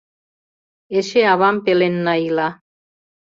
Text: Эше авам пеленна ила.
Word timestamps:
Эше 0.97 1.21
авам 1.33 1.55
пеленна 1.65 2.13
ила. 2.27 2.49